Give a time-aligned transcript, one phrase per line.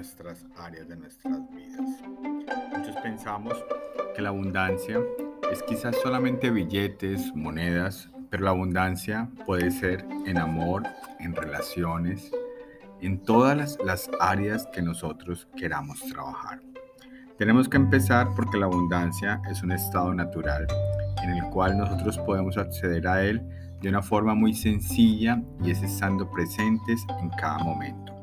[0.00, 1.86] nuestras áreas de nuestras vidas.
[2.74, 3.52] Muchos pensamos
[4.16, 4.98] que la abundancia
[5.52, 10.84] es quizás solamente billetes, monedas, pero la abundancia puede ser en amor,
[11.18, 12.32] en relaciones,
[13.02, 16.62] en todas las, las áreas que nosotros queramos trabajar.
[17.36, 20.66] Tenemos que empezar porque la abundancia es un estado natural
[21.22, 23.42] en el cual nosotros podemos acceder a él
[23.82, 28.19] de una forma muy sencilla y es estando presentes en cada momento.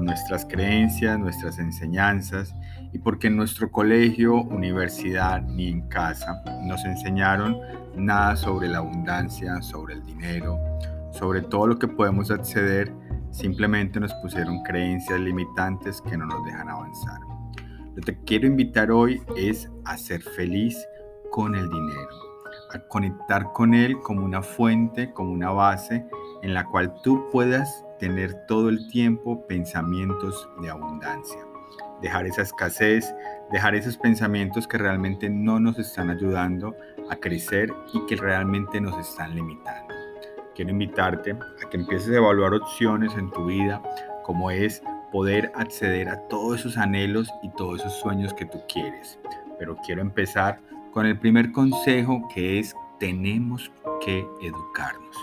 [0.00, 2.54] Nuestras creencias, nuestras enseñanzas
[2.92, 7.58] y porque en nuestro colegio, universidad ni en casa nos enseñaron
[7.96, 10.58] nada sobre la abundancia, sobre el dinero,
[11.12, 12.92] sobre todo lo que podemos acceder,
[13.30, 17.20] simplemente nos pusieron creencias limitantes que no nos dejan avanzar.
[17.94, 20.76] Lo que quiero invitar hoy es a ser feliz
[21.30, 22.34] con el dinero
[22.74, 26.04] a conectar con Él como una fuente, como una base
[26.42, 31.38] en la cual tú puedas tener todo el tiempo pensamientos de abundancia.
[32.02, 33.14] Dejar esa escasez,
[33.50, 36.76] dejar esos pensamientos que realmente no nos están ayudando
[37.08, 39.94] a crecer y que realmente nos están limitando.
[40.54, 43.82] Quiero invitarte a que empieces a evaluar opciones en tu vida
[44.22, 49.18] como es poder acceder a todos esos anhelos y todos esos sueños que tú quieres.
[49.58, 50.60] Pero quiero empezar
[50.92, 53.72] con el primer consejo que es tenemos
[54.04, 55.16] que educarnos.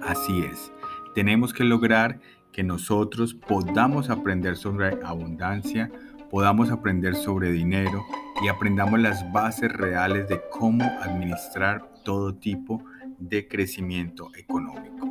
[0.00, 0.70] Así es,
[1.18, 2.20] tenemos que lograr
[2.52, 5.90] que nosotros podamos aprender sobre abundancia,
[6.30, 8.06] podamos aprender sobre dinero
[8.40, 12.84] y aprendamos las bases reales de cómo administrar todo tipo
[13.18, 15.08] de crecimiento económico.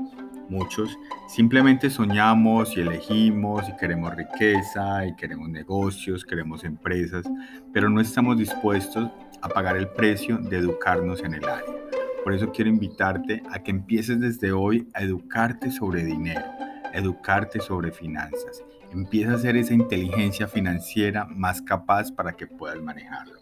[0.47, 0.97] Muchos
[1.27, 7.25] simplemente soñamos y elegimos y queremos riqueza y queremos negocios, queremos empresas,
[7.73, 11.86] pero no estamos dispuestos a pagar el precio de educarnos en el área.
[12.27, 16.43] Por eso quiero invitarte a que empieces desde hoy a educarte sobre dinero,
[16.93, 18.65] educarte sobre finanzas.
[18.91, 23.39] Empieza a hacer esa inteligencia financiera más capaz para que puedas manejarlo.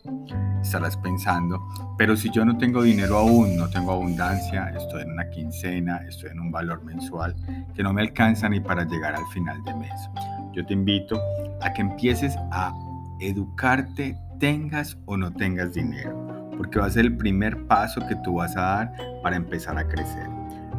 [0.61, 5.31] Estarás pensando, pero si yo no tengo dinero aún, no tengo abundancia, estoy en una
[5.31, 7.35] quincena, estoy en un valor mensual
[7.73, 10.09] que no me alcanza ni para llegar al final de mes.
[10.53, 11.19] Yo te invito
[11.59, 12.71] a que empieces a
[13.19, 16.24] educarte tengas o no tengas dinero,
[16.57, 19.87] porque va a ser el primer paso que tú vas a dar para empezar a
[19.87, 20.27] crecer.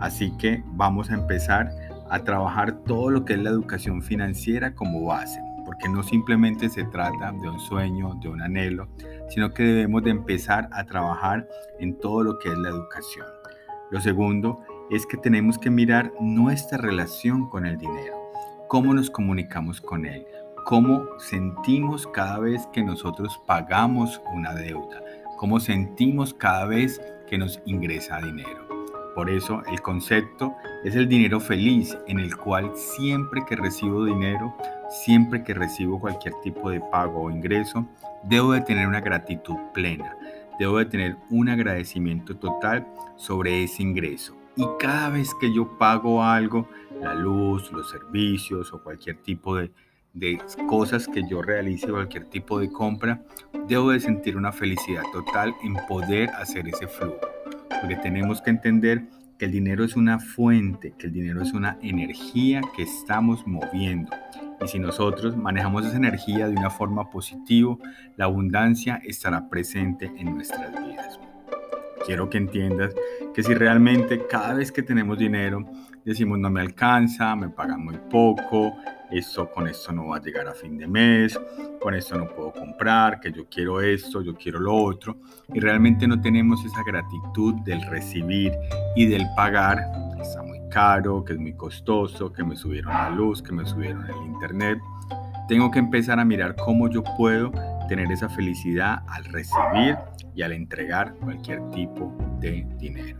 [0.00, 1.70] Así que vamos a empezar
[2.10, 6.84] a trabajar todo lo que es la educación financiera como base, porque no simplemente se
[6.84, 8.88] trata de un sueño, de un anhelo,
[9.28, 11.48] sino que debemos de empezar a trabajar
[11.80, 13.26] en todo lo que es la educación.
[13.90, 18.14] Lo segundo es que tenemos que mirar nuestra relación con el dinero,
[18.68, 20.26] cómo nos comunicamos con él,
[20.64, 25.00] cómo sentimos cada vez que nosotros pagamos una deuda,
[25.36, 28.66] cómo sentimos cada vez que nos ingresa dinero.
[29.14, 30.54] Por eso el concepto
[30.84, 34.54] es el dinero feliz, en el cual siempre que recibo dinero,
[34.90, 37.86] siempre que recibo cualquier tipo de pago o ingreso,
[38.24, 40.16] debo de tener una gratitud plena,
[40.58, 42.86] debo de tener un agradecimiento total
[43.16, 44.36] sobre ese ingreso.
[44.54, 46.68] Y cada vez que yo pago algo,
[47.00, 49.70] la luz, los servicios o cualquier tipo de
[50.16, 53.20] de cosas que yo realice, cualquier tipo de compra,
[53.68, 57.20] debo de sentir una felicidad total en poder hacer ese flujo.
[57.80, 59.04] Porque tenemos que entender
[59.38, 64.10] que el dinero es una fuente, que el dinero es una energía que estamos moviendo.
[64.64, 67.76] Y si nosotros manejamos esa energía de una forma positiva,
[68.16, 71.20] la abundancia estará presente en nuestras vidas.
[72.06, 72.94] Quiero que entiendas
[73.34, 75.66] que si realmente cada vez que tenemos dinero
[76.06, 78.76] decimos no me alcanza, me pagan muy poco,
[79.10, 81.38] esto con esto no va a llegar a fin de mes,
[81.80, 85.16] con esto no puedo comprar, que yo quiero esto, yo quiero lo otro,
[85.52, 88.52] y realmente no tenemos esa gratitud del recibir
[88.94, 89.78] y del pagar,
[90.16, 93.64] que está muy caro, que es muy costoso, que me subieron la luz, que me
[93.64, 94.78] subieron el internet.
[95.48, 97.52] Tengo que empezar a mirar cómo yo puedo
[97.88, 99.96] tener esa felicidad al recibir
[100.34, 103.16] y al entregar cualquier tipo de dinero.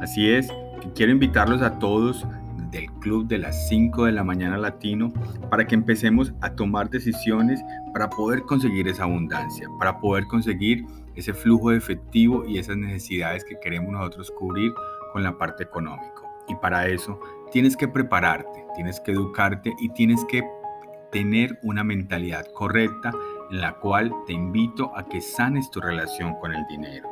[0.00, 0.48] Así es,
[0.94, 2.26] quiero invitarlos a todos
[2.72, 5.12] del club de las 5 de la mañana latino
[5.50, 10.84] para que empecemos a tomar decisiones para poder conseguir esa abundancia, para poder conseguir
[11.14, 14.72] ese flujo de efectivo y esas necesidades que queremos nosotros cubrir
[15.12, 16.22] con la parte económica.
[16.48, 17.20] Y para eso
[17.52, 20.42] tienes que prepararte, tienes que educarte y tienes que
[21.12, 23.12] tener una mentalidad correcta
[23.50, 27.08] en la cual te invito a que sanes tu relación con el dinero,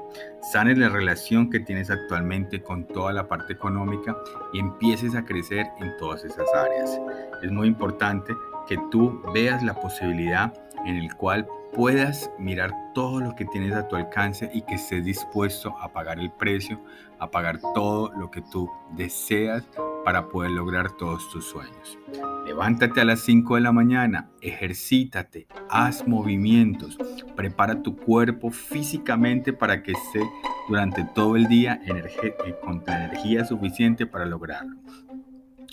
[0.52, 4.16] sanes la relación que tienes actualmente con toda la parte económica
[4.52, 6.98] y empieces a crecer en todas esas áreas.
[7.42, 8.34] Es muy importante
[8.66, 10.52] que tú veas la posibilidad
[10.86, 15.04] en el cual puedas mirar todo lo que tienes a tu alcance y que estés
[15.04, 16.80] dispuesto a pagar el precio,
[17.18, 19.64] a pagar todo lo que tú deseas
[20.04, 21.98] para poder lograr todos tus sueños.
[22.46, 26.98] Levántate a las 5 de la mañana, ejercítate, haz movimientos,
[27.40, 30.20] prepara tu cuerpo físicamente para que esté
[30.69, 34.76] durante todo el día eh, con la energía suficiente para lograrlo.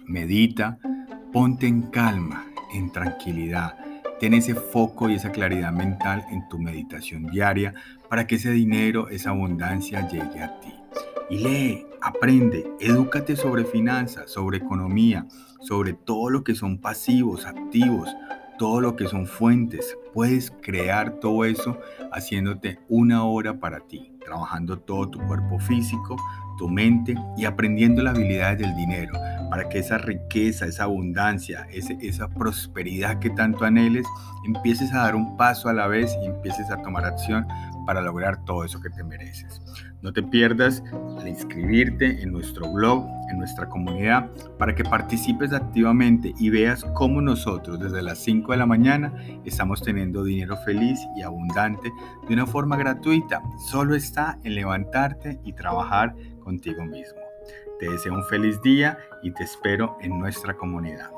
[0.05, 0.79] Medita,
[1.33, 3.75] ponte en calma, en tranquilidad.
[4.17, 7.73] Ten ese foco y esa claridad mental en tu meditación diaria
[8.09, 10.73] para que ese dinero, esa abundancia llegue a ti.
[11.29, 15.25] Y lee, aprende, edúcate sobre finanzas, sobre economía,
[15.59, 18.15] sobre todo lo que son pasivos, activos,
[18.57, 19.97] todo lo que son fuentes.
[20.13, 21.79] Puedes crear todo eso
[22.11, 26.15] haciéndote una hora para ti, trabajando todo tu cuerpo físico,
[26.57, 29.13] tu mente y aprendiendo las habilidades del dinero
[29.49, 34.05] para que esa riqueza, esa abundancia, esa prosperidad que tanto anheles,
[34.45, 37.47] empieces a dar un paso a la vez y empieces a tomar acción
[37.85, 39.61] para lograr todo eso que te mereces.
[40.01, 40.83] No te pierdas
[41.29, 47.79] inscribirte en nuestro blog, en nuestra comunidad, para que participes activamente y veas cómo nosotros
[47.79, 49.13] desde las 5 de la mañana
[49.45, 51.91] estamos teniendo dinero feliz y abundante
[52.27, 53.41] de una forma gratuita.
[53.69, 57.19] Solo está en levantarte y trabajar contigo mismo.
[57.79, 61.16] Te deseo un feliz día y te espero en nuestra comunidad.